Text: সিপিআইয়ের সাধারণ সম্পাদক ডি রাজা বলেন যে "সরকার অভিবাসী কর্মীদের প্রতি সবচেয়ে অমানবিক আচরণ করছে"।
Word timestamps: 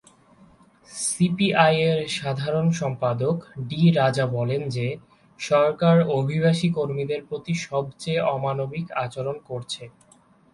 সিপিআইয়ের 0.89 1.99
সাধারণ 2.17 2.67
সম্পাদক 2.73 3.35
ডি 3.69 3.81
রাজা 3.91 4.25
বলেন 4.29 4.61
যে 4.69 4.87
"সরকার 5.39 5.97
অভিবাসী 6.17 6.67
কর্মীদের 6.69 7.21
প্রতি 7.29 7.53
সবচেয়ে 7.65 8.21
অমানবিক 8.35 8.85
আচরণ 9.03 9.37
করছে"। 9.49 9.83